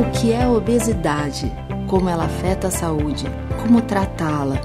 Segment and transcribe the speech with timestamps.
[0.00, 1.52] O que é obesidade?
[1.86, 3.26] Como ela afeta a saúde?
[3.60, 4.56] Como tratá-la?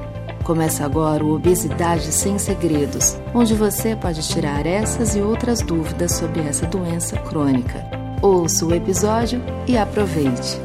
[0.45, 6.39] Começa agora o Obesidade Sem Segredos, onde você pode tirar essas e outras dúvidas sobre
[6.39, 7.85] essa doença crônica.
[8.21, 10.64] Ouça o episódio e aproveite!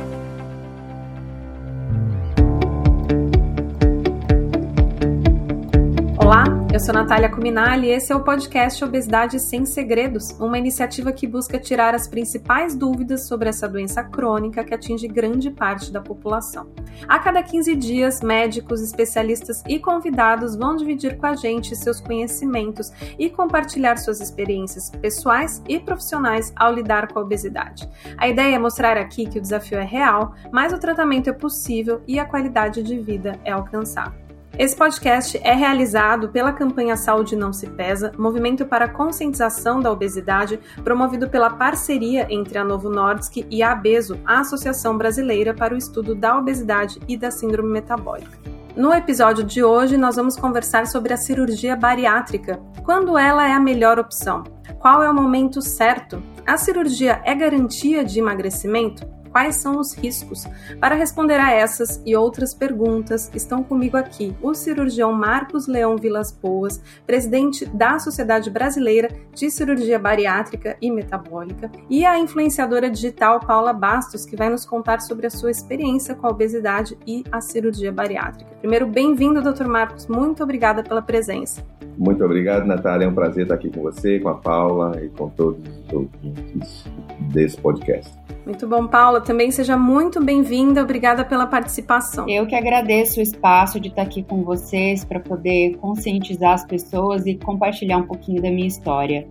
[6.80, 11.26] Eu sou Natália Cuminali e esse é o podcast Obesidade Sem Segredos, uma iniciativa que
[11.26, 16.70] busca tirar as principais dúvidas sobre essa doença crônica que atinge grande parte da população.
[17.06, 22.90] A cada 15 dias, médicos, especialistas e convidados vão dividir com a gente seus conhecimentos
[23.18, 27.86] e compartilhar suas experiências pessoais e profissionais ao lidar com a obesidade.
[28.16, 32.00] A ideia é mostrar aqui que o desafio é real, mas o tratamento é possível
[32.08, 34.19] e a qualidade de vida é alcançável.
[34.60, 39.90] Esse podcast é realizado pela campanha Saúde Não Se Pesa, movimento para a conscientização da
[39.90, 45.74] obesidade, promovido pela parceria entre a Novo Nordisk e a ABESO, a Associação Brasileira para
[45.74, 48.38] o Estudo da Obesidade e da Síndrome Metabólica.
[48.76, 52.60] No episódio de hoje, nós vamos conversar sobre a cirurgia bariátrica.
[52.84, 54.44] Quando ela é a melhor opção?
[54.78, 56.22] Qual é o momento certo?
[56.46, 59.19] A cirurgia é garantia de emagrecimento?
[59.30, 60.46] Quais são os riscos?
[60.80, 66.32] Para responder a essas e outras perguntas, estão comigo aqui o cirurgião Marcos Leão Vilas
[66.32, 73.72] Boas, presidente da Sociedade Brasileira de Cirurgia Bariátrica e Metabólica, e a influenciadora digital Paula
[73.72, 77.92] Bastos, que vai nos contar sobre a sua experiência com a obesidade e a cirurgia
[77.92, 78.50] bariátrica.
[78.60, 79.66] Primeiro, bem-vindo, Dr.
[79.66, 80.06] Marcos.
[80.06, 81.64] Muito obrigada pela presença.
[81.96, 83.04] Muito obrigado, Natália.
[83.04, 86.84] É um prazer estar aqui com você, com a Paula e com todos os ouvintes
[87.32, 88.10] desse podcast.
[88.44, 89.20] Muito bom, Paula.
[89.20, 90.82] Também seja muito bem-vinda.
[90.82, 92.28] Obrigada pela participação.
[92.28, 97.26] Eu que agradeço o espaço de estar aqui com vocês para poder conscientizar as pessoas
[97.26, 99.28] e compartilhar um pouquinho da minha história.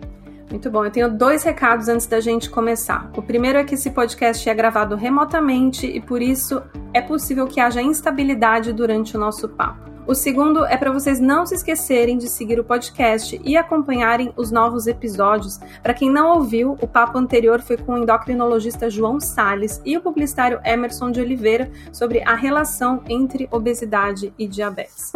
[0.50, 0.84] Muito bom.
[0.84, 3.12] Eu tenho dois recados antes da gente começar.
[3.16, 6.62] O primeiro é que esse podcast é gravado remotamente e por isso
[6.94, 9.89] é possível que haja instabilidade durante o nosso papo.
[10.10, 14.50] O segundo é para vocês não se esquecerem de seguir o podcast e acompanharem os
[14.50, 15.60] novos episódios.
[15.84, 20.02] Para quem não ouviu, o papo anterior foi com o endocrinologista João Sales e o
[20.02, 25.12] publicitário Emerson de Oliveira sobre a relação entre obesidade e diabetes.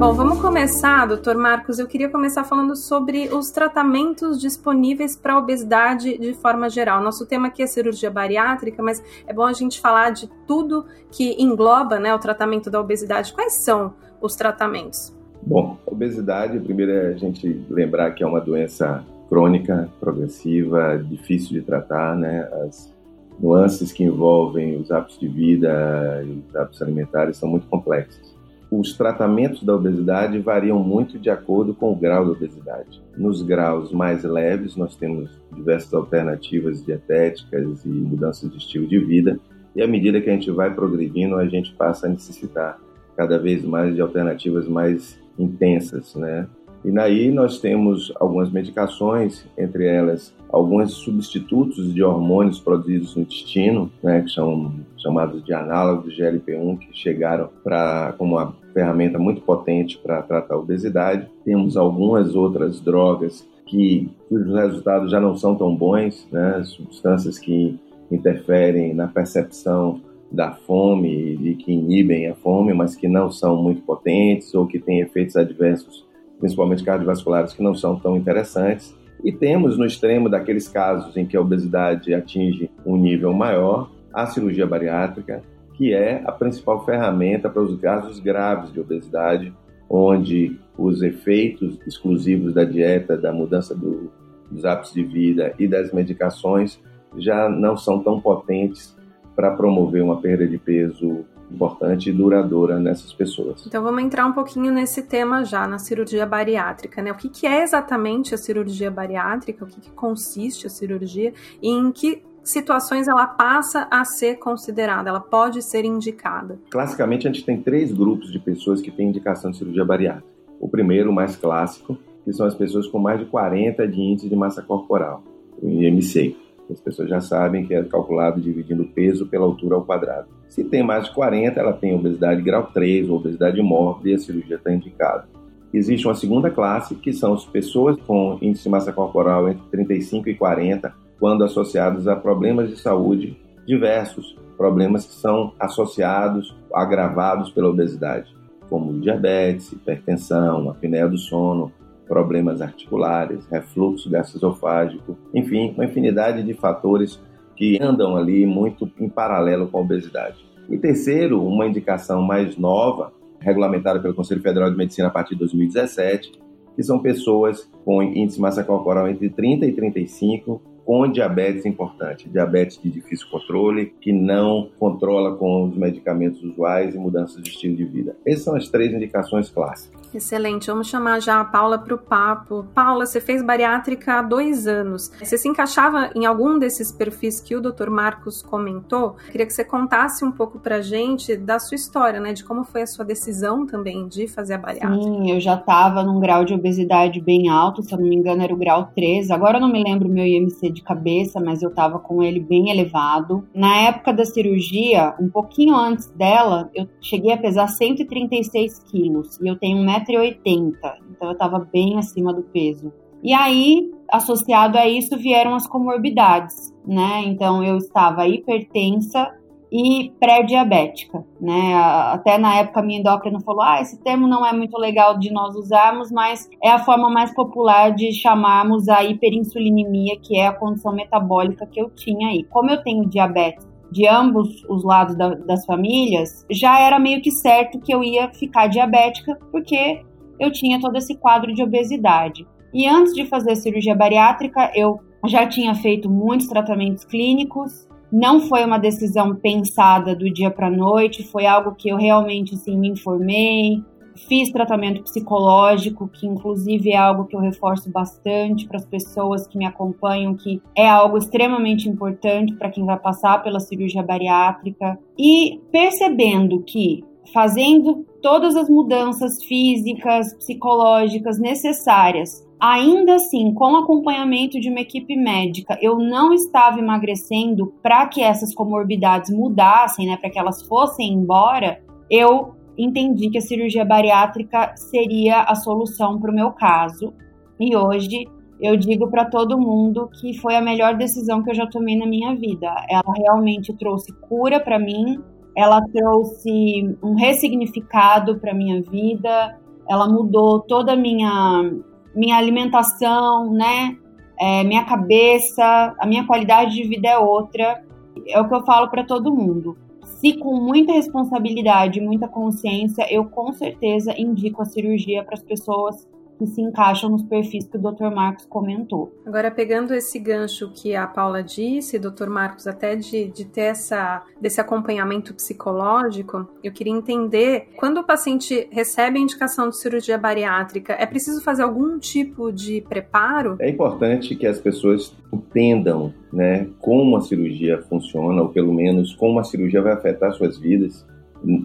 [0.00, 1.78] Bom, vamos começar, doutor Marcos.
[1.78, 7.02] Eu queria começar falando sobre os tratamentos disponíveis para a obesidade de forma geral.
[7.02, 11.36] Nosso tema aqui é cirurgia bariátrica, mas é bom a gente falar de tudo que
[11.38, 13.34] engloba né, o tratamento da obesidade.
[13.34, 15.14] Quais são os tratamentos?
[15.42, 21.60] Bom, obesidade, primeiro é a gente lembrar que é uma doença crônica, progressiva, difícil de
[21.60, 22.48] tratar, né?
[22.66, 22.90] As
[23.38, 28.29] nuances que envolvem os hábitos de vida e os hábitos alimentares são muito complexos
[28.70, 33.02] os tratamentos da obesidade variam muito de acordo com o grau da obesidade.
[33.16, 39.38] Nos graus mais leves, nós temos diversas alternativas dietéticas e mudanças de estilo de vida,
[39.74, 42.78] e à medida que a gente vai progredindo, a gente passa a necessitar
[43.16, 46.46] cada vez mais de alternativas mais intensas, né?
[46.84, 53.90] E daí nós temos algumas medicações, entre elas alguns substitutos de hormônios produzidos no intestino,
[54.02, 59.42] né, que são chamados de análogos de GLP-1, que chegaram para como uma ferramenta muito
[59.42, 61.28] potente para tratar a obesidade.
[61.44, 67.78] Temos algumas outras drogas que os resultados já não são tão bons, né, substâncias que
[68.10, 70.00] interferem na percepção
[70.32, 74.78] da fome e que inibem a fome, mas que não são muito potentes ou que
[74.78, 76.08] têm efeitos adversos
[76.40, 78.96] principalmente cardiovasculares, que não são tão interessantes.
[79.22, 84.26] E temos no extremo daqueles casos em que a obesidade atinge um nível maior, a
[84.26, 85.42] cirurgia bariátrica,
[85.74, 89.52] que é a principal ferramenta para os casos graves de obesidade,
[89.88, 94.10] onde os efeitos exclusivos da dieta, da mudança do,
[94.50, 96.80] dos hábitos de vida e das medicações
[97.16, 98.96] já não são tão potentes
[99.34, 103.64] para promover uma perda de peso importante e duradoura nessas pessoas.
[103.66, 107.10] Então vamos entrar um pouquinho nesse tema já, na cirurgia bariátrica, né?
[107.10, 111.32] O que, que é exatamente a cirurgia bariátrica, o que, que consiste a cirurgia
[111.62, 116.58] e em que situações ela passa a ser considerada, ela pode ser indicada?
[116.70, 120.28] Classicamente, a gente tem três grupos de pessoas que têm indicação de cirurgia bariátrica.
[120.58, 124.28] O primeiro, o mais clássico, que são as pessoas com mais de 40 de índice
[124.28, 125.22] de massa corporal,
[125.60, 126.36] o IMC.
[126.70, 130.28] As pessoas já sabem que é calculado dividindo o peso pela altura ao quadrado.
[130.48, 134.18] Se tem mais de 40, ela tem obesidade grau 3 ou obesidade mórbida e a
[134.18, 135.28] cirurgia está indicada.
[135.72, 140.28] Existe uma segunda classe, que são as pessoas com índice de massa corporal entre 35
[140.28, 147.68] e 40, quando associados a problemas de saúde diversos, problemas que são associados, agravados pela
[147.68, 148.34] obesidade.
[148.68, 151.72] como diabetes, hipertensão, apneia do sono,
[152.10, 157.22] problemas articulares, refluxo gastroesofágico, enfim, uma infinidade de fatores
[157.54, 160.44] que andam ali muito em paralelo com a obesidade.
[160.68, 165.38] E terceiro, uma indicação mais nova, regulamentada pelo Conselho Federal de Medicina a partir de
[165.38, 166.32] 2017,
[166.74, 172.28] que são pessoas com índice de massa corporal entre 30 e 35 com diabetes importante,
[172.28, 177.76] diabetes de difícil controle, que não controla com os medicamentos usuais e mudanças de estilo
[177.76, 178.16] de vida.
[178.26, 179.99] Essas são as três indicações clássicas.
[180.12, 182.66] Excelente, vamos chamar já a Paula para o papo.
[182.74, 185.10] Paula, você fez bariátrica há dois anos.
[185.22, 187.90] Você se encaixava em algum desses perfis que o Dr.
[187.90, 189.16] Marcos comentou?
[189.30, 192.32] Queria que você contasse um pouco para gente da sua história, né?
[192.32, 195.02] De como foi a sua decisão também de fazer a bariátrica.
[195.02, 198.42] Sim, eu já estava num grau de obesidade bem alto, se eu não me engano
[198.42, 199.30] era o grau 3.
[199.30, 202.70] Agora eu não me lembro meu IMC de cabeça, mas eu tava com ele bem
[202.70, 203.44] elevado.
[203.54, 209.46] Na época da cirurgia, um pouquinho antes dela, eu cheguei a pesar 136 quilos e
[209.46, 210.72] eu tenho 1,80m,
[211.10, 212.92] então eu tava bem acima do peso.
[213.22, 217.22] E aí, associado a isso, vieram as comorbidades, né?
[217.26, 219.30] Então eu estava hipertensa,
[219.72, 221.74] e pré-diabética, né?
[221.74, 225.54] Até na época minha endócrina falou: "Ah, esse termo não é muito legal de nós
[225.54, 230.92] usarmos, mas é a forma mais popular de chamarmos a hiperinsulinemia, que é a condição
[230.92, 232.42] metabólica que eu tinha aí.
[232.44, 237.30] Como eu tenho diabetes de ambos os lados da, das famílias, já era meio que
[237.30, 240.02] certo que eu ia ficar diabética, porque
[240.38, 242.46] eu tinha todo esse quadro de obesidade.
[242.72, 248.64] E antes de fazer cirurgia bariátrica, eu já tinha feito muitos tratamentos clínicos, não foi
[248.64, 253.82] uma decisão pensada do dia para noite, foi algo que eu realmente assim me informei,
[254.28, 259.58] fiz tratamento psicológico, que inclusive é algo que eu reforço bastante para as pessoas que
[259.58, 264.98] me acompanham, que é algo extremamente importante para quem vai passar pela cirurgia bariátrica.
[265.18, 274.68] E percebendo que fazendo todas as mudanças físicas, psicológicas necessárias ainda assim, com acompanhamento de
[274.68, 280.38] uma equipe médica, eu não estava emagrecendo para que essas comorbidades mudassem, né, para que
[280.38, 286.52] elas fossem embora, eu entendi que a cirurgia bariátrica seria a solução para o meu
[286.52, 287.12] caso.
[287.58, 288.26] E hoje
[288.60, 292.06] eu digo para todo mundo que foi a melhor decisão que eu já tomei na
[292.06, 292.74] minha vida.
[292.88, 295.18] Ela realmente trouxe cura para mim,
[295.56, 301.70] ela trouxe um ressignificado para minha vida, ela mudou toda a minha
[302.14, 303.96] minha alimentação, né?
[304.38, 307.82] É, minha cabeça, a minha qualidade de vida é outra.
[308.28, 309.76] É o que eu falo para todo mundo.
[310.20, 316.06] Se com muita responsabilidade, muita consciência, eu com certeza indico a cirurgia para as pessoas
[316.40, 318.10] que se encaixam nos perfis que o Dr.
[318.10, 319.12] Marcos comentou.
[319.26, 322.28] Agora, pegando esse gancho que a Paula disse, Dr.
[322.30, 328.66] Marcos, até de, de ter essa, desse acompanhamento psicológico, eu queria entender, quando o paciente
[328.70, 333.56] recebe a indicação de cirurgia bariátrica, é preciso fazer algum tipo de preparo?
[333.60, 339.38] É importante que as pessoas entendam né, como a cirurgia funciona, ou pelo menos como
[339.38, 341.06] a cirurgia vai afetar suas vidas,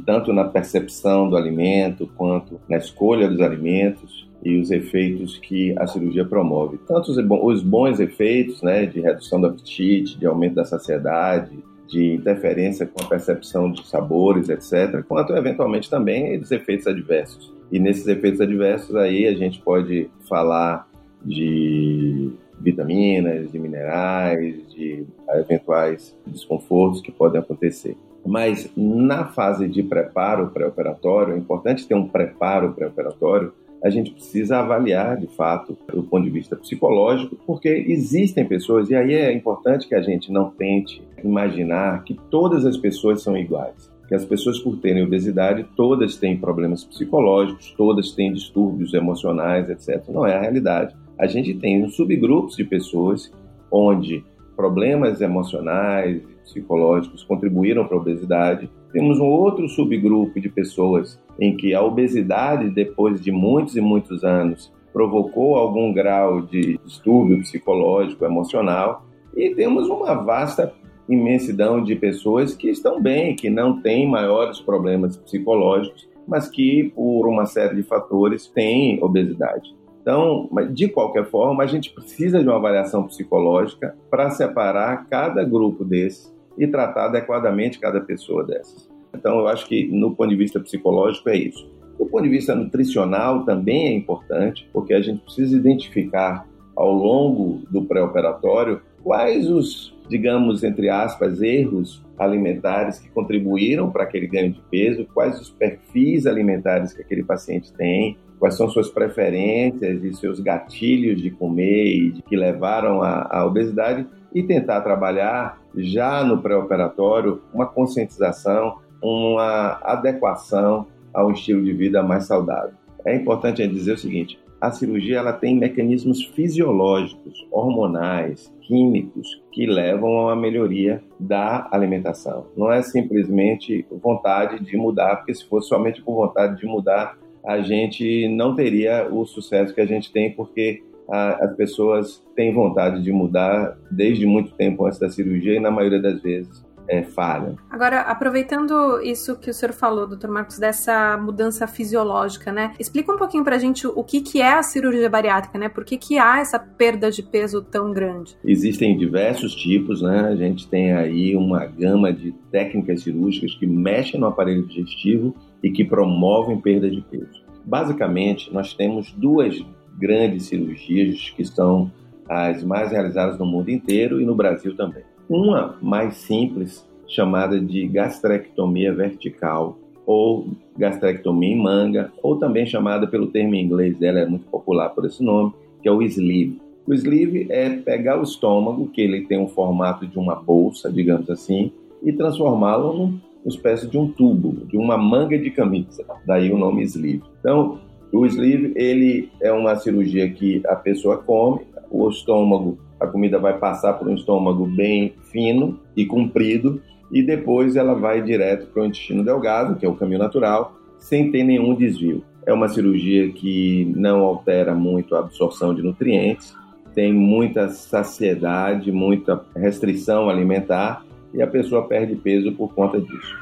[0.06, 5.88] tanto na percepção do alimento quanto na escolha dos alimentos e os efeitos que a
[5.88, 6.78] cirurgia promove.
[6.88, 11.58] Tanto os bons efeitos, né, de redução do apetite, de aumento da saciedade,
[11.88, 17.54] de interferência com a percepção de sabores, etc., quanto eventualmente também dos efeitos adversos.
[17.72, 20.88] E nesses efeitos adversos aí a gente pode falar
[21.24, 27.98] de vitaminas, de minerais, de eventuais desconfortos que podem acontecer.
[28.26, 33.54] Mas na fase de preparo pré-operatório, é importante ter um preparo pré-operatório
[33.86, 38.96] a gente precisa avaliar de fato do ponto de vista psicológico, porque existem pessoas, e
[38.96, 43.94] aí é importante que a gente não tente imaginar que todas as pessoas são iguais.
[44.08, 50.04] Que as pessoas, por terem obesidade, todas têm problemas psicológicos, todas têm distúrbios emocionais, etc.
[50.10, 50.96] Não é a realidade.
[51.20, 53.32] A gente tem subgrupos de pessoas
[53.72, 58.70] onde problemas emocionais psicológicos contribuíram para a obesidade.
[58.94, 64.24] Temos um outro subgrupo de pessoas em que a obesidade, depois de muitos e muitos
[64.24, 70.74] anos, provocou algum grau de distúrbio psicológico, emocional, e temos uma vasta
[71.10, 77.28] imensidão de pessoas que estão bem, que não têm maiores problemas psicológicos, mas que, por
[77.28, 79.76] uma série de fatores, têm obesidade.
[80.02, 85.84] Então, de qualquer forma, a gente precisa de uma avaliação psicológica para separar cada grupo
[85.84, 88.90] desses e tratar adequadamente cada pessoa dessas.
[89.14, 91.70] Então, eu acho que no ponto de vista psicológico é isso.
[91.98, 96.46] Do ponto de vista nutricional também é importante, porque a gente precisa identificar
[96.76, 104.28] ao longo do pré-operatório quais os, digamos, entre aspas, erros alimentares que contribuíram para aquele
[104.28, 110.04] ganho de peso, quais os perfis alimentares que aquele paciente tem, quais são suas preferências
[110.04, 114.06] e seus gatilhos de comer e de que levaram à, à obesidade
[114.36, 122.04] e tentar trabalhar já no pré-operatório uma conscientização, uma adequação a um estilo de vida
[122.04, 122.74] mais saudável.
[123.06, 130.18] É importante dizer o seguinte: a cirurgia ela tem mecanismos fisiológicos, hormonais, químicos que levam
[130.18, 132.48] a uma melhoria da alimentação.
[132.58, 137.62] Não é simplesmente vontade de mudar, porque se fosse somente por vontade de mudar, a
[137.62, 143.12] gente não teria o sucesso que a gente tem, porque as pessoas têm vontade de
[143.12, 147.56] mudar desde muito tempo antes da cirurgia e, na maioria das vezes, é, falha.
[147.70, 152.74] Agora, aproveitando isso que o senhor falou, doutor Marcos, dessa mudança fisiológica, né?
[152.80, 155.70] Explica um pouquinho pra gente o que, que é a cirurgia bariátrica, né?
[155.70, 158.38] Por que, que há essa perda de peso tão grande?
[158.44, 160.28] Existem diversos tipos, né?
[160.28, 165.72] A gente tem aí uma gama de técnicas cirúrgicas que mexem no aparelho digestivo e
[165.72, 167.44] que promovem perda de peso.
[167.64, 169.60] Basicamente, nós temos duas
[169.98, 171.92] grandes cirurgias que são
[172.28, 175.04] as mais realizadas no mundo inteiro e no Brasil também.
[175.30, 180.48] Uma mais simples, chamada de gastrectomia vertical ou
[180.78, 185.06] gastrectomia em manga, ou também chamada pelo termo em inglês dela, é muito popular por
[185.06, 186.62] esse nome, que é o sleeve.
[186.88, 191.30] O sleeve é pegar o estômago, que ele tem um formato de uma bolsa, digamos
[191.30, 191.72] assim,
[192.04, 196.84] e transformá-lo numa espécie de um tubo, de uma manga de camisa, daí o nome
[196.84, 197.24] sleeve.
[197.40, 197.80] Então,
[198.16, 203.58] o sleeve, ele é uma cirurgia que a pessoa come, o estômago a comida vai
[203.58, 206.82] passar por um estômago bem fino e comprido
[207.12, 211.32] e depois ela vai direto para o intestino delgado, que é o caminho natural, sem
[211.32, 212.24] ter nenhum desvio.
[212.46, 216.56] É uma cirurgia que não altera muito a absorção de nutrientes,
[216.94, 223.36] tem muita saciedade, muita restrição alimentar e a pessoa perde peso por conta disso.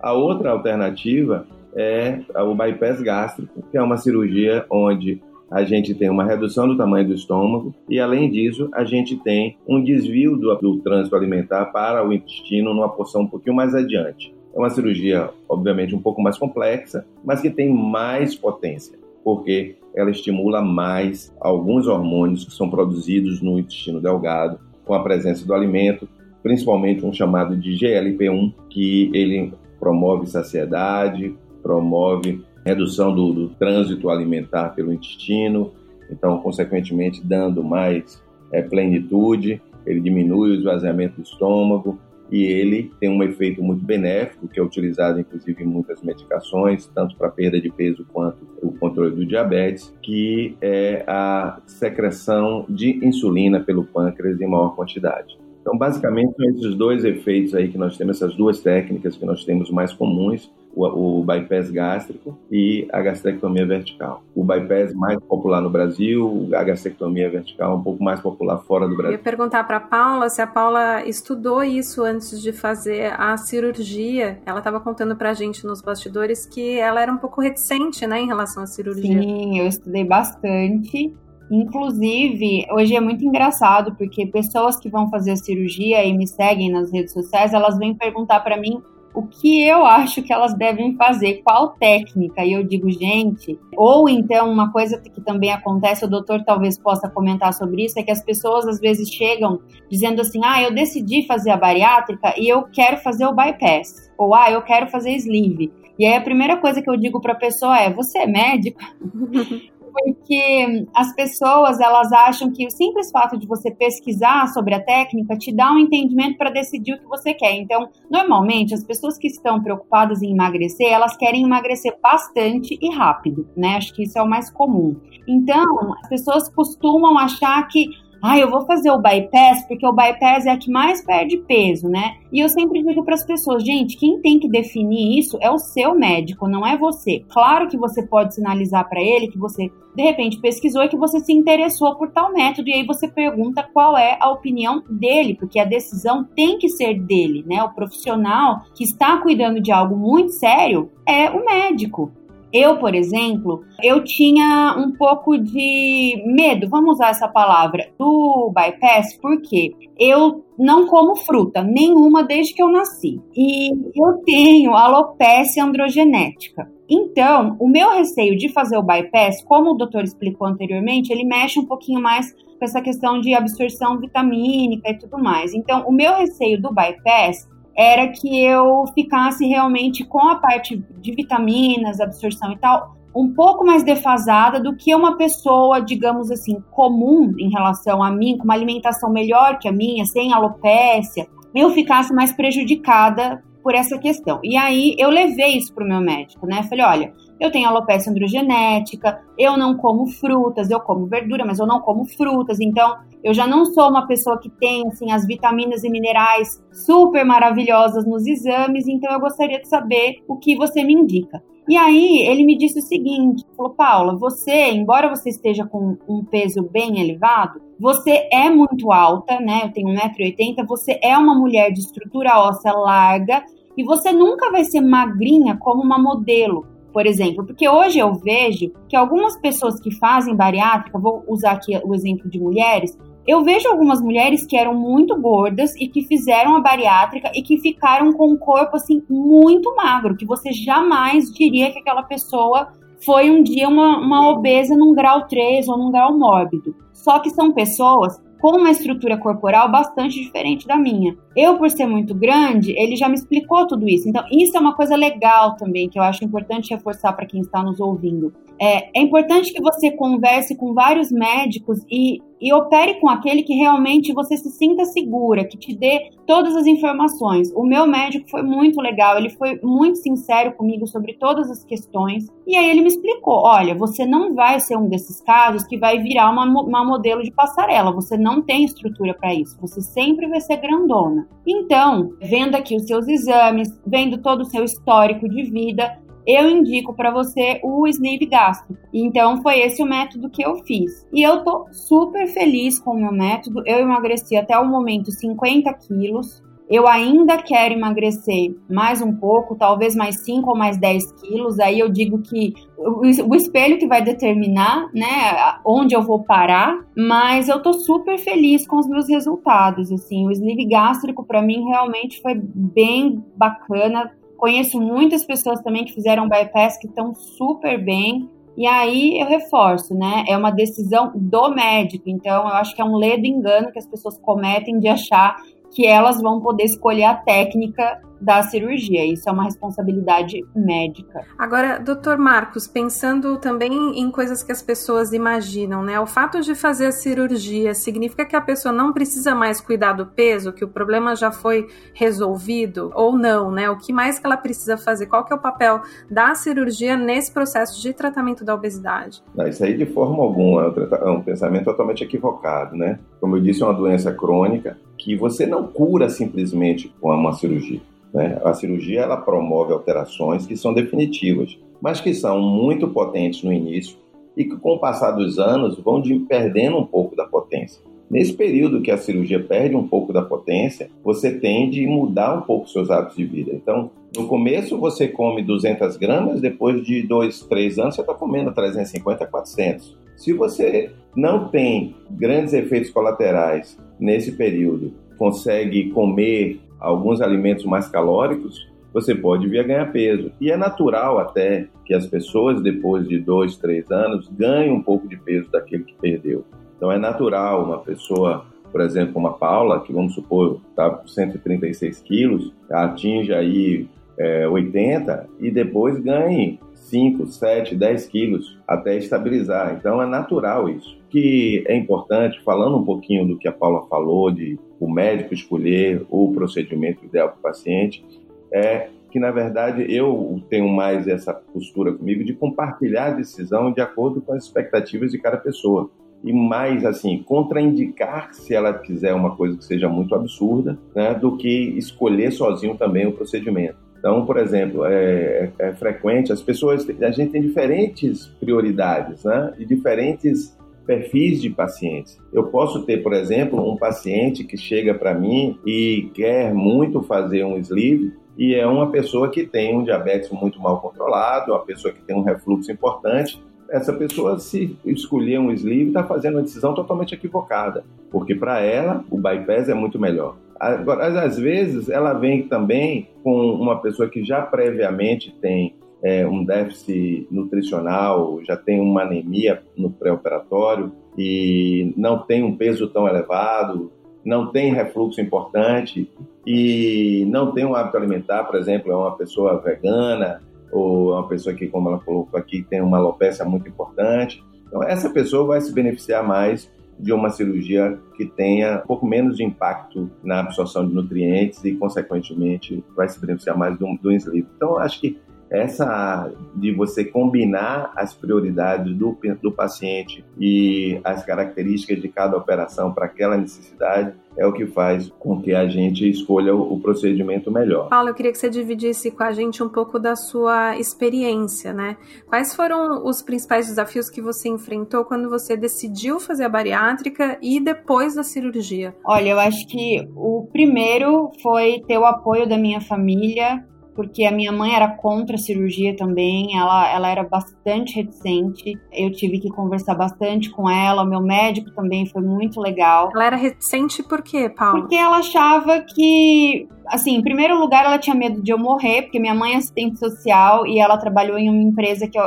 [0.00, 1.46] A outra alternativa
[1.76, 6.76] é o bypass gástrico, que é uma cirurgia onde a gente tem uma redução do
[6.76, 11.66] tamanho do estômago e, além disso, a gente tem um desvio do, do trânsito alimentar
[11.66, 14.32] para o intestino numa porção um pouquinho mais adiante.
[14.54, 20.10] É uma cirurgia, obviamente, um pouco mais complexa, mas que tem mais potência, porque ela
[20.10, 26.08] estimula mais alguns hormônios que são produzidos no intestino delgado com a presença do alimento,
[26.42, 34.70] principalmente um chamado de GLP-1, que ele promove saciedade, promove redução do, do trânsito alimentar
[34.70, 35.72] pelo intestino,
[36.10, 41.98] então, consequentemente, dando mais é, plenitude, ele diminui o esvaziamento do estômago
[42.30, 47.16] e ele tem um efeito muito benéfico, que é utilizado inclusive em muitas medicações, tanto
[47.16, 53.60] para perda de peso quanto o controle do diabetes, que é a secreção de insulina
[53.60, 55.38] pelo pâncreas em maior quantidade.
[55.60, 59.44] Então, basicamente, são esses dois efeitos aí que nós temos, essas duas técnicas que nós
[59.44, 64.22] temos mais comuns, o, o bypass gástrico e a gastrectomia vertical.
[64.34, 68.96] O bypass mais popular no Brasil, a gastrectomia vertical um pouco mais popular fora do
[68.96, 69.12] Brasil.
[69.12, 73.36] Eu ia perguntar para a Paula se a Paula estudou isso antes de fazer a
[73.36, 74.38] cirurgia.
[74.46, 78.20] Ela estava contando para a gente nos bastidores que ela era um pouco reticente, né,
[78.20, 79.20] em relação à cirurgia.
[79.20, 81.14] Sim, eu estudei bastante.
[81.50, 86.70] Inclusive, hoje é muito engraçado porque pessoas que vão fazer a cirurgia e me seguem
[86.70, 88.80] nas redes sociais, elas vêm perguntar para mim
[89.12, 92.44] o que eu acho que elas devem fazer, qual técnica.
[92.44, 97.08] E eu digo, gente, ou então uma coisa que também acontece, o doutor talvez possa
[97.08, 101.26] comentar sobre isso, é que as pessoas às vezes chegam dizendo assim: ah, eu decidi
[101.26, 105.72] fazer a bariátrica e eu quero fazer o bypass, ou ah, eu quero fazer sleeve.
[105.98, 108.80] E aí a primeira coisa que eu digo para a pessoa é: você é médico?
[109.92, 115.36] porque as pessoas elas acham que o simples fato de você pesquisar sobre a técnica
[115.36, 117.52] te dá um entendimento para decidir o que você quer.
[117.52, 123.48] Então, normalmente as pessoas que estão preocupadas em emagrecer, elas querem emagrecer bastante e rápido,
[123.56, 123.76] né?
[123.76, 124.96] Acho que isso é o mais comum.
[125.26, 127.86] Então, as pessoas costumam achar que
[128.22, 131.88] ah, eu vou fazer o bypass porque o bypass é a que mais perde peso,
[131.88, 132.16] né?
[132.32, 135.58] E eu sempre digo para as pessoas, gente, quem tem que definir isso é o
[135.58, 137.24] seu médico, não é você.
[137.30, 141.18] Claro que você pode sinalizar para ele que você de repente pesquisou e que você
[141.20, 145.58] se interessou por tal método e aí você pergunta qual é a opinião dele, porque
[145.58, 147.62] a decisão tem que ser dele, né?
[147.62, 152.12] O profissional que está cuidando de algo muito sério é o médico.
[152.52, 159.16] Eu, por exemplo, eu tinha um pouco de medo, vamos usar essa palavra, do bypass,
[159.20, 163.20] porque eu não como fruta nenhuma desde que eu nasci.
[163.34, 166.70] E eu tenho alopecia androgenética.
[166.88, 171.60] Então, o meu receio de fazer o bypass, como o doutor explicou anteriormente, ele mexe
[171.60, 175.54] um pouquinho mais com essa questão de absorção vitamínica e tudo mais.
[175.54, 177.48] Então, o meu receio do bypass
[177.80, 183.64] era que eu ficasse realmente com a parte de vitaminas, absorção e tal, um pouco
[183.64, 188.52] mais defasada do que uma pessoa, digamos assim, comum em relação a mim, com uma
[188.52, 194.40] alimentação melhor que a minha, sem alopécia, eu ficasse mais prejudicada por essa questão.
[194.44, 196.62] E aí eu levei isso para o meu médico, né?
[196.64, 201.66] Falei, olha, eu tenho alopecia androgenética, eu não como frutas, eu como verdura, mas eu
[201.66, 205.82] não como frutas, então eu já não sou uma pessoa que tem assim as vitaminas
[205.82, 210.92] e minerais super maravilhosas nos exames, então eu gostaria de saber o que você me
[210.92, 211.42] indica.
[211.68, 216.24] E aí ele me disse o seguinte, falou, Paula, você, embora você esteja com um
[216.24, 219.62] peso bem elevado, você é muito alta, né?
[219.64, 223.44] Eu tenho 1,80m, você é uma mulher de estrutura óssea larga
[223.76, 228.72] e você nunca vai ser magrinha como uma modelo por exemplo, porque hoje eu vejo
[228.88, 233.68] que algumas pessoas que fazem bariátrica, vou usar aqui o exemplo de mulheres, eu vejo
[233.68, 238.32] algumas mulheres que eram muito gordas e que fizeram a bariátrica e que ficaram com
[238.32, 242.72] um corpo assim muito magro, que você jamais diria que aquela pessoa
[243.04, 246.74] foi um dia uma, uma obesa num grau 3 ou num grau mórbido.
[246.92, 251.16] Só que são pessoas com uma estrutura corporal bastante diferente da minha.
[251.36, 254.08] Eu, por ser muito grande, ele já me explicou tudo isso.
[254.08, 257.62] Então, isso é uma coisa legal também, que eu acho importante reforçar para quem está
[257.62, 258.32] nos ouvindo.
[258.60, 263.54] É, é importante que você converse com vários médicos e, e opere com aquele que
[263.54, 267.50] realmente você se sinta segura, que te dê todas as informações.
[267.54, 272.26] O meu médico foi muito legal, ele foi muito sincero comigo sobre todas as questões.
[272.46, 275.98] E aí ele me explicou: olha, você não vai ser um desses casos que vai
[275.98, 280.40] virar uma, uma modelo de passarela, você não tem estrutura para isso, você sempre vai
[280.42, 281.26] ser grandona.
[281.46, 286.94] Então, vendo aqui os seus exames, vendo todo o seu histórico de vida, eu indico
[286.94, 288.80] para você o sleeve gástrico.
[288.92, 291.06] Então foi esse o método que eu fiz.
[291.12, 293.62] E eu tô super feliz com o meu método.
[293.66, 296.42] Eu emagreci até o momento 50 quilos.
[296.68, 301.58] Eu ainda quero emagrecer mais um pouco, talvez mais 5 ou mais 10 quilos.
[301.58, 306.78] Aí eu digo que o espelho que vai determinar, né, onde eu vou parar.
[306.96, 309.90] Mas eu tô super feliz com os meus resultados.
[309.90, 315.92] Assim, o sleeve gástrico para mim realmente foi bem bacana Conheço muitas pessoas também que
[315.92, 318.26] fizeram bypass que estão super bem.
[318.56, 320.24] E aí eu reforço, né?
[320.26, 322.08] É uma decisão do médico.
[322.08, 325.36] Então eu acho que é um ledo engano que as pessoas cometem de achar
[325.70, 329.04] que elas vão poder escolher a técnica da cirurgia.
[329.04, 331.24] Isso é uma responsabilidade médica.
[331.38, 335.98] Agora, doutor Marcos, pensando também em coisas que as pessoas imaginam, né?
[335.98, 340.06] O fato de fazer a cirurgia significa que a pessoa não precisa mais cuidar do
[340.06, 343.70] peso, que o problema já foi resolvido ou não, né?
[343.70, 345.06] O que mais que ela precisa fazer?
[345.06, 345.80] Qual que é o papel
[346.10, 349.22] da cirurgia nesse processo de tratamento da obesidade?
[349.34, 352.98] Não, isso aí de forma alguma é um é pensamento totalmente equivocado, né?
[353.18, 357.80] Como eu disse, é uma doença crônica que você não cura simplesmente com uma cirurgia.
[358.12, 358.40] Né?
[358.44, 363.96] A cirurgia ela promove alterações que são definitivas, mas que são muito potentes no início
[364.36, 367.82] e que, com o passar dos anos, vão de, perdendo um pouco da potência.
[368.10, 372.42] Nesse período que a cirurgia perde um pouco da potência, você tende a mudar um
[372.42, 373.52] pouco seus hábitos de vida.
[373.54, 378.52] Então, no começo você come 200 gramas, depois de 2, 3 anos você está comendo
[378.52, 379.96] 350, 400.
[380.20, 388.68] Se você não tem grandes efeitos colaterais nesse período, consegue comer alguns alimentos mais calóricos,
[388.92, 390.30] você pode vir a ganhar peso.
[390.38, 395.08] E é natural até que as pessoas, depois de dois, três anos, ganhem um pouco
[395.08, 396.44] de peso daquele que perdeu.
[396.76, 401.08] Então é natural uma pessoa, por exemplo, como a Paula, que vamos supor está com
[401.08, 409.76] 136 quilos, atinja aí é, 80 e depois ganhe 5, 7, 10 quilos até estabilizar.
[409.78, 410.98] Então é natural isso.
[411.06, 415.34] O que é importante, falando um pouquinho do que a Paula falou, de o médico
[415.34, 418.04] escolher o procedimento ideal para o paciente,
[418.52, 423.80] é que na verdade eu tenho mais essa postura comigo de compartilhar a decisão de
[423.80, 425.90] acordo com as expectativas de cada pessoa
[426.22, 431.36] e mais assim contraindicar se ela quiser uma coisa que seja muito absurda, né, do
[431.36, 433.89] que escolher sozinho também o procedimento.
[434.00, 439.52] Então, por exemplo, é, é, é frequente as pessoas a gente tem diferentes prioridades, né,
[439.58, 442.18] e diferentes perfis de pacientes.
[442.32, 447.44] Eu posso ter, por exemplo, um paciente que chega para mim e quer muito fazer
[447.44, 451.92] um sleeve e é uma pessoa que tem um diabetes muito mal controlado, uma pessoa
[451.92, 453.40] que tem um refluxo importante.
[453.68, 459.04] Essa pessoa, se escolher um sleeve, está fazendo uma decisão totalmente equivocada, porque para ela
[459.10, 460.36] o bypass é muito melhor.
[460.60, 466.44] Agora, às vezes, ela vem também com uma pessoa que já previamente tem é, um
[466.44, 473.90] déficit nutricional, já tem uma anemia no pré-operatório e não tem um peso tão elevado,
[474.22, 476.10] não tem refluxo importante
[476.46, 481.28] e não tem um hábito alimentar, por exemplo, é uma pessoa vegana ou é uma
[481.28, 484.44] pessoa que, como ela colocou aqui, tem uma alopecia muito importante.
[484.66, 486.70] Então, essa pessoa vai se beneficiar mais
[487.02, 491.74] de uma cirurgia que tenha um pouco menos de impacto na absorção de nutrientes e,
[491.74, 494.46] consequentemente, vai se beneficiar mais do, do sleeve.
[494.56, 495.18] Então, acho que
[495.50, 502.92] essa de você combinar as prioridades do, do paciente e as características de cada operação
[502.92, 507.50] para aquela necessidade é o que faz com que a gente escolha o, o, procedimento
[507.50, 507.88] melhor.
[507.88, 511.96] Paulo, eu queria que você dividisse com a gente um pouco da sua experiência, né?
[512.26, 517.60] Quais foram os principais desafios que você enfrentou quando você decidiu fazer a bariátrica e
[517.60, 518.94] depois da cirurgia?
[519.04, 523.64] Olha, eu acho que o primeiro foi ter o apoio da minha família,
[524.00, 528.72] porque a minha mãe era contra a cirurgia também, ela, ela era bastante reticente.
[528.90, 533.10] Eu tive que conversar bastante com ela, o meu médico também foi muito legal.
[533.12, 534.80] Ela era reticente por quê, Paulo?
[534.80, 539.20] Porque ela achava que, assim, em primeiro lugar, ela tinha medo de eu morrer, porque
[539.20, 542.24] minha mãe é assistente social e ela trabalhou em uma empresa que eu,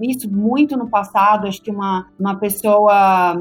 [0.00, 3.34] isso muito no passado, acho que uma, uma pessoa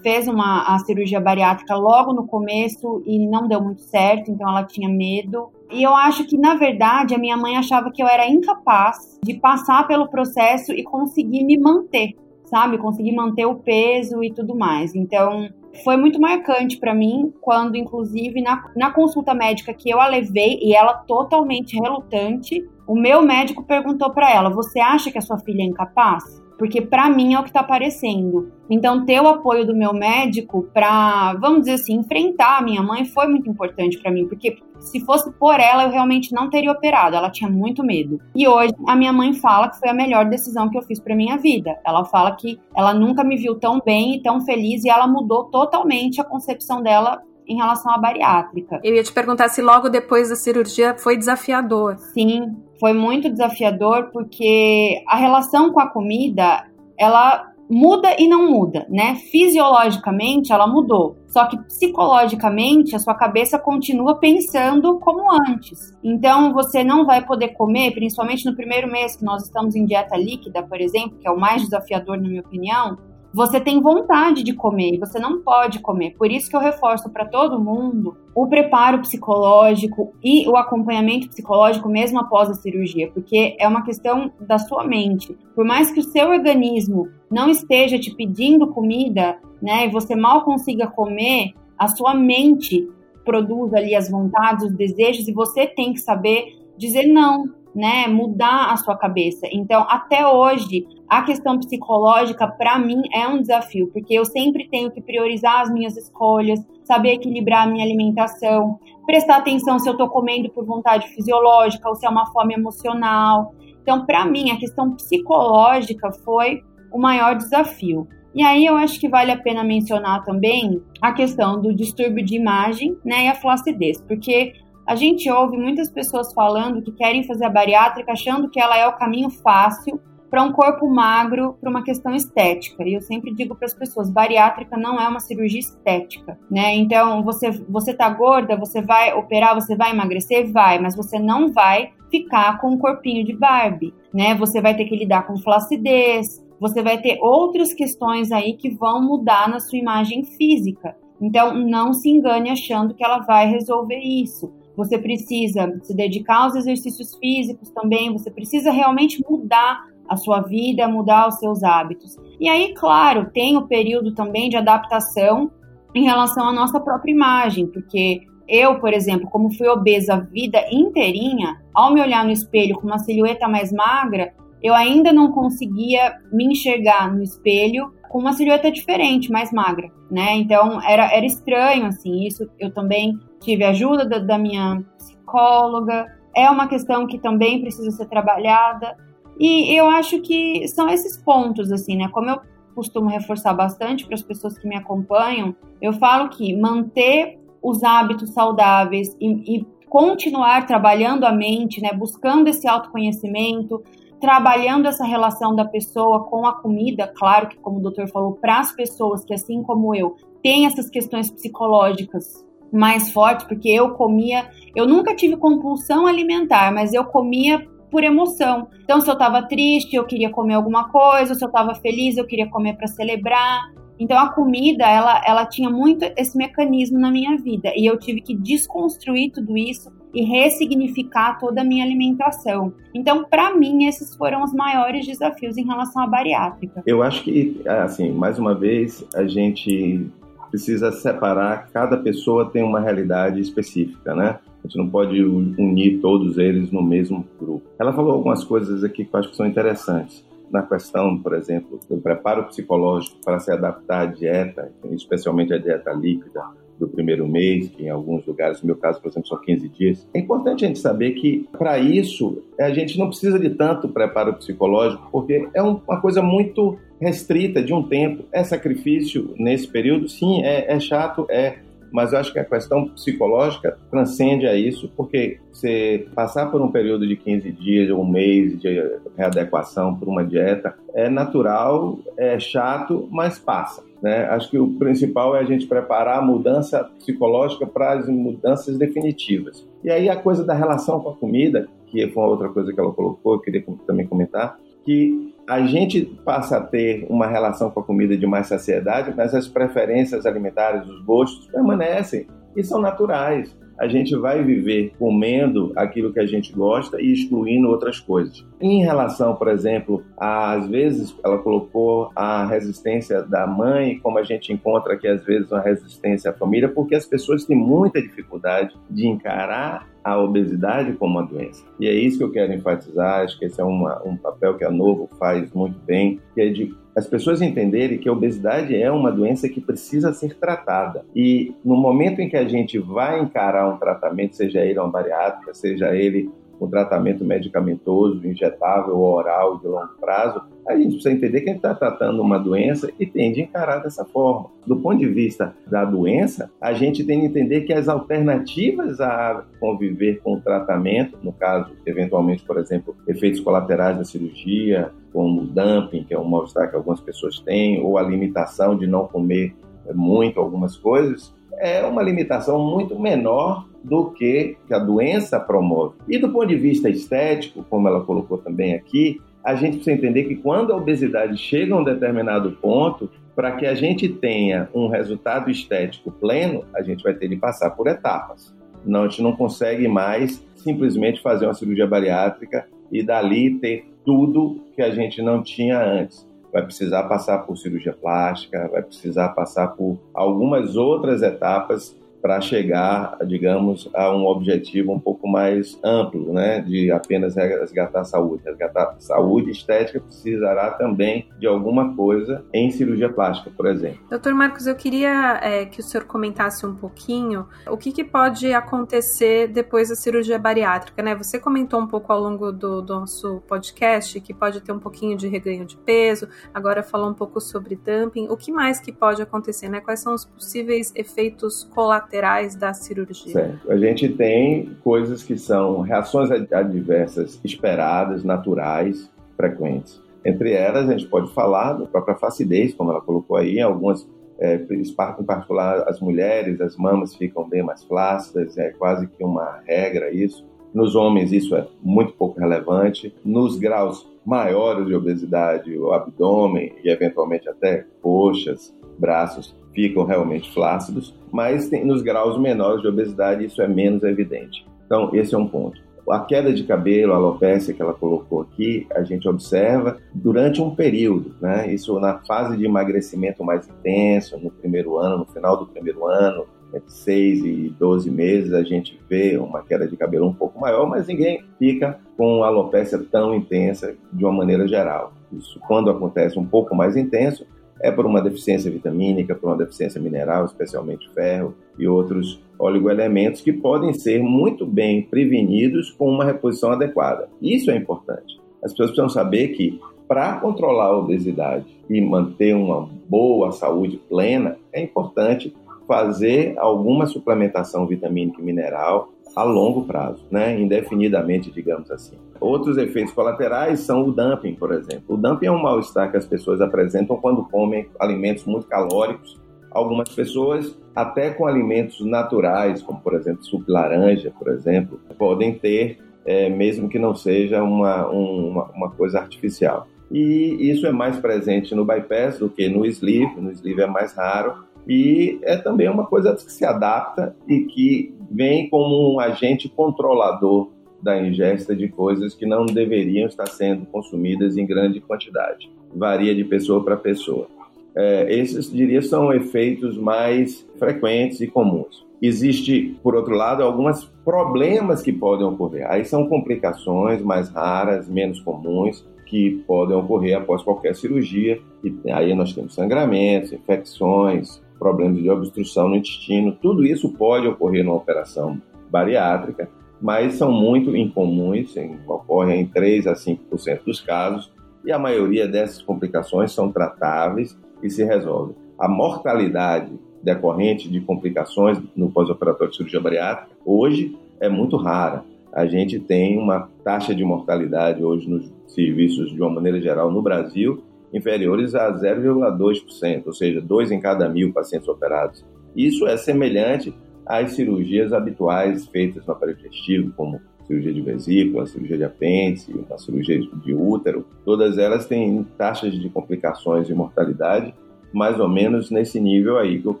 [0.02, 4.64] fez uma a cirurgia bariátrica logo no começo e não deu muito certo, então ela
[4.64, 5.50] tinha medo.
[5.74, 9.34] E eu acho que, na verdade, a minha mãe achava que eu era incapaz de
[9.34, 12.78] passar pelo processo e conseguir me manter, sabe?
[12.78, 14.94] Conseguir manter o peso e tudo mais.
[14.94, 15.48] Então,
[15.82, 20.60] foi muito marcante para mim quando, inclusive, na, na consulta médica que eu a levei
[20.62, 25.38] e ela totalmente relutante, o meu médico perguntou para ela: Você acha que a sua
[25.38, 26.22] filha é incapaz?
[26.58, 28.52] Porque para mim é o que está aparecendo.
[28.70, 33.04] Então, ter o apoio do meu médico para, vamos dizer assim, enfrentar a minha mãe
[33.04, 37.16] foi muito importante para mim, porque se fosse por ela, eu realmente não teria operado.
[37.16, 38.18] Ela tinha muito medo.
[38.34, 41.16] E hoje a minha mãe fala que foi a melhor decisão que eu fiz para
[41.16, 41.76] minha vida.
[41.84, 45.44] Ela fala que ela nunca me viu tão bem e tão feliz e ela mudou
[45.44, 48.80] totalmente a concepção dela em relação à bariátrica.
[48.82, 51.96] Eu ia te perguntar se logo depois da cirurgia foi desafiador.
[51.98, 56.66] Sim, foi muito desafiador porque a relação com a comida,
[56.98, 59.14] ela muda e não muda, né?
[59.32, 65.94] Fisiologicamente ela mudou, só que psicologicamente a sua cabeça continua pensando como antes.
[66.04, 70.14] Então você não vai poder comer, principalmente no primeiro mês que nós estamos em dieta
[70.18, 72.98] líquida, por exemplo, que é o mais desafiador na minha opinião
[73.34, 76.14] você tem vontade de comer, você não pode comer.
[76.16, 81.88] Por isso que eu reforço para todo mundo o preparo psicológico e o acompanhamento psicológico
[81.88, 85.36] mesmo após a cirurgia, porque é uma questão da sua mente.
[85.52, 90.44] Por mais que o seu organismo não esteja te pedindo comida, né, e você mal
[90.44, 92.88] consiga comer, a sua mente
[93.24, 98.72] produz ali as vontades, os desejos e você tem que saber dizer não, né, mudar
[98.72, 99.46] a sua cabeça.
[99.50, 104.90] Então, até hoje, a questão psicológica para mim é um desafio, porque eu sempre tenho
[104.90, 110.08] que priorizar as minhas escolhas, saber equilibrar a minha alimentação, prestar atenção se eu estou
[110.08, 113.52] comendo por vontade fisiológica ou se é uma fome emocional.
[113.82, 118.06] Então, para mim, a questão psicológica foi o maior desafio.
[118.34, 122.34] E aí eu acho que vale a pena mencionar também a questão do distúrbio de
[122.34, 124.52] imagem, né, e a flacidez, porque
[124.86, 128.86] a gente ouve muitas pessoas falando que querem fazer a bariátrica achando que ela é
[128.86, 132.82] o caminho fácil para um corpo magro, para uma questão estética.
[132.82, 136.74] E eu sempre digo para as pessoas, bariátrica não é uma cirurgia estética, né?
[136.74, 141.52] Então, você você tá gorda, você vai operar, você vai emagrecer, vai, mas você não
[141.52, 144.34] vai ficar com um corpinho de Barbie, né?
[144.34, 149.00] Você vai ter que lidar com flacidez, você vai ter outras questões aí que vão
[149.00, 150.96] mudar na sua imagem física.
[151.20, 154.52] Então, não se engane achando que ela vai resolver isso.
[154.76, 160.88] Você precisa se dedicar aos exercícios físicos também, você precisa realmente mudar a sua vida,
[160.88, 162.16] mudar os seus hábitos.
[162.40, 165.50] E aí, claro, tem o período também de adaptação
[165.94, 170.62] em relação à nossa própria imagem, porque eu, por exemplo, como fui obesa a vida
[170.70, 176.18] inteirinha, ao me olhar no espelho com uma silhueta mais magra, eu ainda não conseguia
[176.32, 180.36] me enxergar no espelho com uma silhueta diferente, mais magra, né?
[180.36, 182.24] Então era, era estranho, assim.
[182.24, 186.06] Isso eu também tive ajuda da, da minha psicóloga.
[186.32, 188.96] É uma questão que também precisa ser trabalhada.
[189.36, 192.06] E eu acho que são esses pontos, assim, né?
[192.06, 192.38] Como eu
[192.72, 198.30] costumo reforçar bastante para as pessoas que me acompanham, eu falo que manter os hábitos
[198.30, 203.82] saudáveis e, e continuar trabalhando a mente, né, buscando esse autoconhecimento,
[204.20, 208.60] trabalhando essa relação da pessoa com a comida, claro que como o doutor falou, para
[208.60, 214.48] as pessoas que assim como eu têm essas questões psicológicas mais fortes, porque eu comia,
[214.74, 218.66] eu nunca tive compulsão alimentar, mas eu comia por emoção.
[218.82, 222.26] Então, se eu estava triste, eu queria comer alguma coisa, se eu estava feliz, eu
[222.26, 223.72] queria comer para celebrar.
[224.00, 228.20] Então, a comida, ela, ela tinha muito esse mecanismo na minha vida e eu tive
[228.20, 232.72] que desconstruir tudo isso e ressignificar toda a minha alimentação.
[232.94, 236.82] Então, para mim, esses foram os maiores desafios em relação à bariátrica.
[236.86, 240.06] Eu acho que, assim, mais uma vez, a gente
[240.50, 244.38] precisa separar, cada pessoa tem uma realidade específica, né?
[244.62, 247.66] A gente não pode unir todos eles no mesmo grupo.
[247.78, 250.24] Ela falou algumas coisas aqui que eu acho que são interessantes.
[250.50, 255.92] Na questão, por exemplo, do preparo psicológico para se adaptar à dieta, especialmente à dieta
[255.92, 256.44] líquida,
[256.78, 260.08] do primeiro mês, que em alguns lugares, no meu caso, por exemplo, são 15 dias.
[260.14, 264.34] É importante a gente saber que, para isso, a gente não precisa de tanto preparo
[264.34, 268.24] psicológico, porque é uma coisa muito restrita de um tempo.
[268.32, 270.08] É sacrifício nesse período?
[270.08, 271.58] Sim, é, é chato, é
[271.94, 276.68] mas eu acho que a questão psicológica transcende a isso, porque você passar por um
[276.68, 282.36] período de 15 dias ou um mês de readequação por uma dieta é natural, é
[282.40, 283.84] chato, mas passa.
[284.04, 284.26] Né?
[284.26, 289.66] Acho que o principal é a gente preparar a mudança psicológica para as mudanças definitivas.
[289.82, 292.92] E aí a coisa da relação com a comida, que foi outra coisa que ela
[292.92, 297.82] colocou, eu queria também comentar, que a gente passa a ter uma relação com a
[297.82, 303.56] comida de mais saciedade, mas as preferências alimentares, os gostos permanecem e são naturais.
[303.78, 308.44] A gente vai viver comendo aquilo que a gente gosta e excluindo outras coisas.
[308.60, 314.52] Em relação, por exemplo, às vezes ela colocou a resistência da mãe, como a gente
[314.52, 319.06] encontra aqui às vezes uma resistência à família, porque as pessoas têm muita dificuldade de
[319.06, 321.64] encarar a obesidade como uma doença.
[321.80, 324.64] E é isso que eu quero enfatizar, acho que esse é uma, um papel que
[324.64, 328.90] a Novo faz muito bem, que é de as pessoas entenderem que a obesidade é
[328.90, 331.04] uma doença que precisa ser tratada.
[331.14, 335.52] E no momento em que a gente vai encarar um tratamento, seja ele uma bariátrica,
[335.54, 336.30] seja ele
[336.60, 341.64] um tratamento medicamentoso, injetável oral de longo prazo, a gente precisa entender que a gente
[341.64, 344.50] está tratando uma doença e tem de encarar dessa forma.
[344.66, 349.44] Do ponto de vista da doença, a gente tem de entender que as alternativas a
[349.60, 355.46] conviver com o tratamento, no caso, eventualmente, por exemplo, efeitos colaterais da cirurgia, como o
[355.46, 359.54] dumping, que é um mal-estar que algumas pessoas têm, ou a limitação de não comer
[359.92, 365.94] muito algumas coisas, é uma limitação muito menor do que a doença promove.
[366.08, 370.24] E do ponto de vista estético, como ela colocou também aqui, a gente precisa entender
[370.24, 374.88] que quando a obesidade chega a um determinado ponto, para que a gente tenha um
[374.88, 378.54] resultado estético pleno, a gente vai ter de passar por etapas.
[378.86, 384.60] Não, a gente não consegue mais simplesmente fazer uma cirurgia bariátrica e dali ter tudo
[384.74, 386.26] que a gente não tinha antes.
[386.54, 393.18] Vai precisar passar por cirurgia plástica, vai precisar passar por algumas outras etapas para chegar,
[393.26, 398.42] digamos, a um objetivo um pouco mais amplo, né, de apenas resgatar a saúde.
[398.46, 403.98] Resgatar a saúde estética precisará também de alguma coisa em cirurgia plástica, por exemplo.
[404.08, 408.54] Doutor Marcos, eu queria é, que o senhor comentasse um pouquinho o que, que, pode
[408.54, 411.14] acontecer depois da cirurgia bariátrica, né?
[411.16, 415.14] Você comentou um pouco ao longo do, do nosso podcast que pode ter um pouquinho
[415.14, 418.28] de reganho de peso, agora falou um pouco sobre dumping.
[418.30, 419.82] O que mais que pode acontecer, né?
[419.82, 423.32] Quais são os possíveis efeitos colaterais colaterais da cirurgia?
[423.32, 423.70] Certo.
[423.70, 430.00] A gente tem coisas que são reações adversas esperadas, naturais, frequentes.
[430.24, 434.56] Entre elas, a gente pode falar da própria facidez, como ela colocou aí, algumas é,
[434.70, 440.10] em particular as mulheres, as mamas ficam bem mais flácidas, é quase que uma regra
[440.10, 440.44] isso.
[440.72, 443.14] Nos homens isso é muito pouco relevante.
[443.24, 451.14] Nos graus maiores de obesidade, o abdômen e eventualmente até coxas, braços ficam realmente flácidos,
[451.32, 454.66] mas tem, nos graus menores de obesidade isso é menos evidente.
[454.86, 455.82] Então, esse é um ponto.
[456.08, 460.74] A queda de cabelo, a alopecia que ela colocou aqui, a gente observa durante um
[460.74, 461.72] período, né?
[461.72, 466.44] Isso na fase de emagrecimento mais intenso, no primeiro ano, no final do primeiro ano,
[466.74, 470.86] entre 6 e 12 meses, a gente vê uma queda de cabelo um pouco maior,
[470.86, 475.12] mas ninguém fica com alopecia tão intensa de uma maneira geral.
[475.32, 477.46] Isso, quando acontece um pouco mais intenso,
[477.84, 483.52] é por uma deficiência vitamínica, por uma deficiência mineral, especialmente ferro e outros oligoelementos que
[483.52, 487.28] podem ser muito bem prevenidos com uma reposição adequada.
[487.42, 488.40] Isso é importante.
[488.62, 494.56] As pessoas precisam saber que para controlar a obesidade e manter uma boa saúde plena,
[494.72, 495.54] é importante
[495.86, 500.58] fazer alguma suplementação vitamínica e mineral a longo prazo, né?
[500.58, 502.16] indefinidamente, digamos assim.
[502.44, 505.04] Outros efeitos colaterais são o dumping, por exemplo.
[505.08, 509.40] O dumping é um mal-estar que as pessoas apresentam quando comem alimentos muito calóricos.
[509.70, 515.54] Algumas pessoas, até com alimentos naturais, como por exemplo suco de laranja, por exemplo, podem
[515.54, 519.88] ter, é, mesmo que não seja uma, um, uma, uma coisa artificial.
[520.10, 523.40] E isso é mais presente no bypass do que no sleeve.
[523.40, 528.14] No sleeve é mais raro, e é também uma coisa que se adapta e que
[528.30, 530.73] vem como um agente controlador
[531.04, 535.70] da ingesta de coisas que não deveriam estar sendo consumidas em grande quantidade.
[535.94, 537.46] Varia de pessoa para pessoa.
[537.94, 542.04] É, esses, diria, são efeitos mais frequentes e comuns.
[542.20, 545.86] Existe, por outro lado, alguns problemas que podem ocorrer.
[545.88, 551.60] Aí são complicações mais raras, menos comuns, que podem ocorrer após qualquer cirurgia.
[551.84, 557.84] E aí nós temos sangramentos, infecções, problemas de obstrução no intestino, tudo isso pode ocorrer
[557.84, 559.68] numa operação bariátrica,
[560.04, 561.74] mas são muito incomuns,
[562.06, 564.52] ocorrem em 3 a 5% dos casos,
[564.84, 568.54] e a maioria dessas complicações são tratáveis e se resolvem.
[568.78, 569.90] A mortalidade
[570.22, 575.24] decorrente de complicações no pós-operatório de cirurgia bariátrica hoje é muito rara.
[575.50, 580.20] A gente tem uma taxa de mortalidade hoje nos serviços, de uma maneira geral, no
[580.20, 580.82] Brasil,
[581.14, 585.42] inferiores a 0,2%, ou seja, dois em cada mil pacientes operados.
[585.74, 586.92] Isso é semelhante
[587.26, 592.98] às cirurgias habituais feitas no aparelho digestivo, como cirurgia de vesícula, cirurgia de apêndice, uma
[592.98, 594.26] cirurgia de útero.
[594.44, 597.74] Todas elas têm taxas de complicações e mortalidade
[598.14, 600.00] mais ou menos nesse nível aí que eu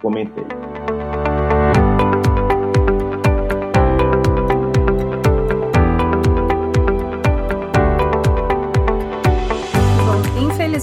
[0.00, 0.44] comentei.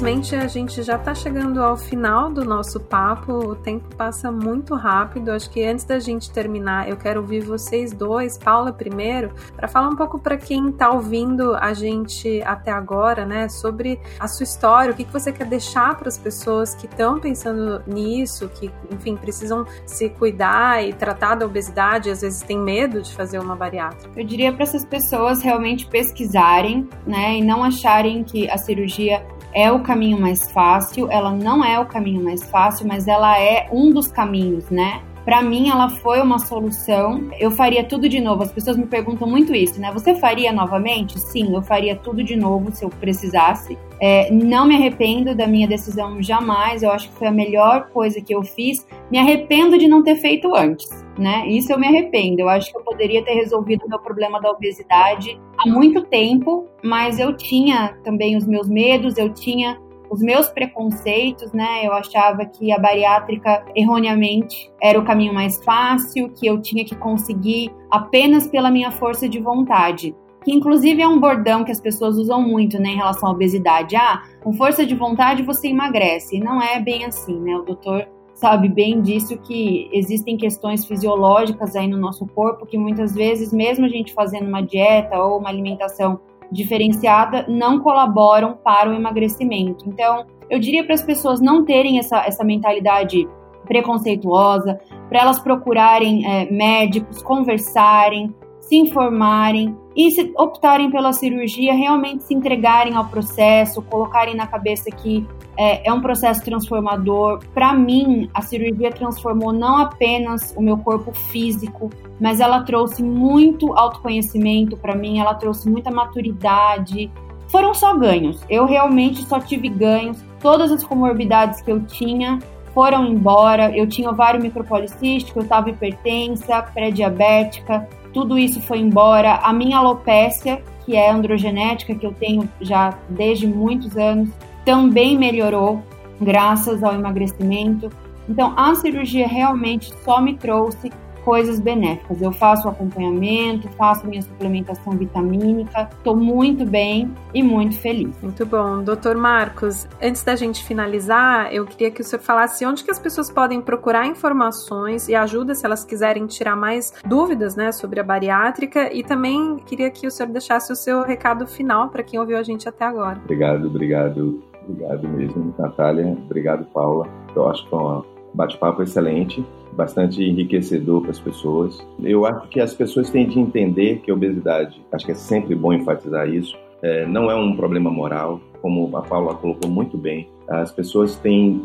[0.06, 3.34] Infelizmente, a gente já está chegando ao final do nosso papo.
[3.34, 5.32] O tempo passa muito rápido.
[5.32, 9.90] Acho que antes da gente terminar, eu quero ouvir vocês dois, Paula primeiro, para falar
[9.90, 14.92] um pouco para quem está ouvindo a gente até agora, né, sobre a sua história,
[14.92, 19.18] o que, que você quer deixar para as pessoas que estão pensando nisso, que, enfim,
[19.18, 24.20] precisam se cuidar e tratar da obesidade, às vezes têm medo de fazer uma bariátrica.
[24.20, 29.72] Eu diria para essas pessoas realmente pesquisarem, né, e não acharem que a cirurgia é
[29.72, 33.90] o caminho mais fácil, ela não é o caminho mais fácil, mas ela é um
[33.90, 35.02] dos caminhos, né?
[35.24, 37.32] Para mim, ela foi uma solução.
[37.40, 38.44] Eu faria tudo de novo.
[38.44, 39.92] As pessoas me perguntam muito isso, né?
[39.92, 41.20] Você faria novamente?
[41.20, 43.76] Sim, eu faria tudo de novo se eu precisasse.
[44.00, 46.84] É, não me arrependo da minha decisão jamais.
[46.84, 48.86] Eu acho que foi a melhor coisa que eu fiz.
[49.10, 51.48] Me arrependo de não ter feito antes, né?
[51.48, 52.42] Isso eu me arrependo.
[52.42, 56.68] Eu acho que eu poderia ter resolvido o meu problema da obesidade há muito tempo,
[56.84, 61.86] mas eu tinha também os meus medos, eu tinha os meus preconceitos, né?
[61.86, 66.96] Eu achava que a bariátrica erroneamente era o caminho mais fácil, que eu tinha que
[66.96, 70.16] conseguir apenas pela minha força de vontade.
[70.44, 73.96] Que inclusive é um bordão que as pessoas usam muito, né, em relação à obesidade.
[73.96, 76.40] Ah, com força de vontade você emagrece.
[76.40, 77.56] Não é bem assim, né?
[77.58, 83.16] O doutor sabe bem disso que existem questões fisiológicas aí no nosso corpo que muitas
[83.16, 86.20] vezes, mesmo a gente fazendo uma dieta ou uma alimentação
[86.52, 89.88] diferenciada não colaboram para o emagrecimento.
[89.88, 93.28] Então, eu diria para as pessoas não terem essa, essa mentalidade
[93.66, 102.24] preconceituosa, para elas procurarem é, médicos, conversarem, se informarem e se optarem pela cirurgia, realmente
[102.24, 105.26] se entregarem ao processo, colocarem na cabeça que
[105.58, 107.40] é, é um processo transformador.
[107.54, 113.74] Para mim, a cirurgia transformou não apenas o meu corpo físico, mas ela trouxe muito
[113.74, 117.10] autoconhecimento para mim, ela trouxe muita maturidade.
[117.48, 118.44] Foram só ganhos.
[118.50, 120.22] Eu realmente só tive ganhos.
[120.42, 122.40] Todas as comorbidades que eu tinha
[122.76, 123.76] foram embora.
[123.76, 129.36] Eu tinha ovário micropolicístico, eu estava hipertensa, pré-diabética, tudo isso foi embora.
[129.36, 134.30] A minha alopécia, que é androgenética, que eu tenho já desde muitos anos,
[134.66, 135.82] também melhorou
[136.20, 137.90] graças ao emagrecimento.
[138.28, 140.92] Então, a cirurgia realmente só me trouxe
[141.26, 142.22] coisas benéficas.
[142.22, 148.16] Eu faço acompanhamento, faço minha suplementação vitamínica, estou muito bem e muito feliz.
[148.22, 148.84] Muito bom.
[148.84, 153.00] Doutor Marcos, antes da gente finalizar, eu queria que o senhor falasse onde que as
[153.00, 158.04] pessoas podem procurar informações e ajuda se elas quiserem tirar mais dúvidas né, sobre a
[158.04, 162.38] bariátrica e também queria que o senhor deixasse o seu recado final para quem ouviu
[162.38, 163.20] a gente até agora.
[163.24, 164.44] Obrigado, obrigado.
[164.68, 166.06] Obrigado mesmo, Natália.
[166.26, 167.08] Obrigado, Paula.
[167.36, 171.86] Eu acho que foi um bate-papo excelente bastante enriquecedor para as pessoas.
[172.02, 175.54] Eu acho que as pessoas têm de entender que a obesidade, acho que é sempre
[175.56, 180.30] bom enfatizar isso, é, não é um problema moral, como a Paula colocou muito bem.
[180.48, 181.62] As pessoas têm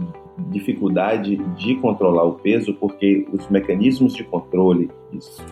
[0.48, 4.90] dificuldade de controlar o peso porque os mecanismos de controle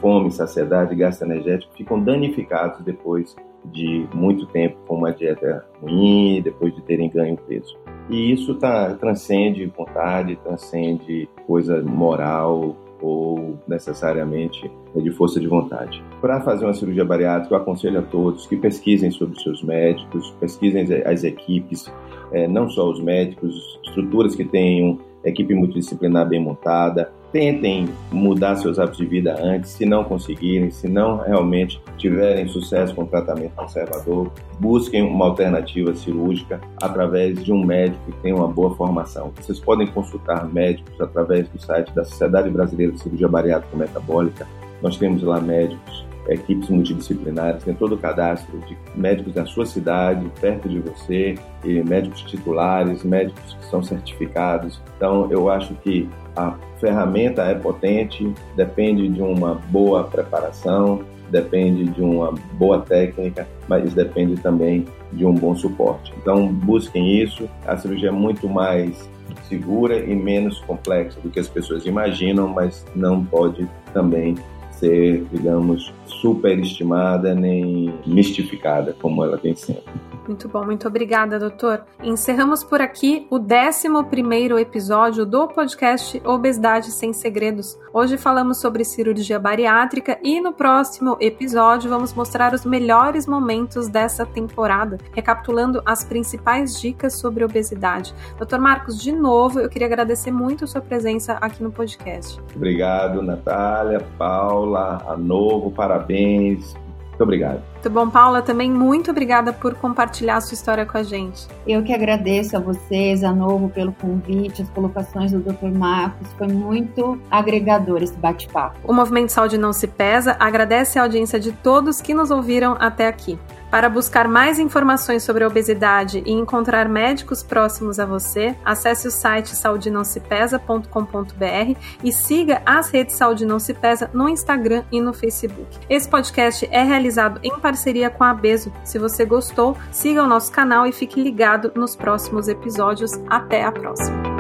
[0.01, 3.37] fome, saciedade, gasto energético ficam danificados depois
[3.67, 7.77] de muito tempo com uma dieta ruim, depois de terem ganho peso.
[8.09, 16.03] E isso tá, transcende vontade, transcende coisa moral ou necessariamente de força de vontade.
[16.21, 20.87] Para fazer uma cirurgia bariátrica, eu aconselho a todos que pesquisem sobre seus médicos, pesquisem
[21.05, 21.93] as equipes,
[22.33, 28.79] é, não só os médicos, estruturas que tenham equipe multidisciplinar bem montada, tentem mudar seus
[28.79, 33.55] hábitos de vida antes, se não conseguirem, se não realmente tiverem sucesso com o tratamento
[33.55, 39.33] conservador, busquem uma alternativa cirúrgica através de um médico que tenha uma boa formação.
[39.41, 44.47] Vocês podem consultar médicos através do site da Sociedade Brasileira de Cirurgia Bariátrica Metabólica.
[44.83, 50.31] Nós temos lá médicos equipes multidisciplinares, tem todo o cadastro de médicos da sua cidade,
[50.41, 54.81] perto de você, e médicos titulares, médicos que são certificados.
[54.97, 62.03] Então, eu acho que a ferramenta é potente, depende de uma boa preparação, depende de
[62.03, 66.13] uma boa técnica, mas depende também de um bom suporte.
[66.21, 67.49] Então, busquem isso.
[67.67, 69.09] A cirurgia é muito mais
[69.49, 74.37] segura e menos complexa do que as pessoas imaginam, mas não pode também
[74.79, 80.08] ser, digamos, superestimada nem mistificada como ela tem sempre.
[80.29, 81.87] Muito bom, muito obrigada, doutor.
[82.03, 87.79] Encerramos por aqui o 11 episódio do podcast Obesidade Sem Segredos.
[87.95, 94.27] Hoje falamos sobre cirurgia bariátrica e no próximo episódio vamos mostrar os melhores momentos dessa
[94.27, 98.15] temporada, recapitulando as principais dicas sobre obesidade.
[98.37, 102.39] Doutor Marcos, de novo, eu queria agradecer muito a sua presença aqui no podcast.
[102.55, 106.77] Obrigado, Natália, Paula, a novo, parabéns
[107.19, 107.63] muito obrigado.
[107.73, 111.49] Muito bom, Paula, também muito obrigada por compartilhar a sua história com a gente.
[111.67, 115.77] Eu que agradeço a vocês, a Novo, pelo convite, as colocações do Dr.
[115.77, 116.29] Marcos.
[116.39, 118.79] Foi muito agregador esse bate-papo.
[118.85, 123.09] O Movimento Saúde Não Se Pesa agradece a audiência de todos que nos ouviram até
[123.09, 123.39] aqui.
[123.71, 129.11] Para buscar mais informações sobre a obesidade e encontrar médicos próximos a você, acesse o
[129.11, 135.79] site saudinãosepesa.com.br e siga as redes Saúde Não Se Pesa no Instagram e no Facebook.
[135.89, 138.73] Esse podcast é realizado em parceria com a Beso.
[138.85, 143.13] Se você gostou, siga o nosso canal e fique ligado nos próximos episódios.
[143.29, 144.38] Até a próxima!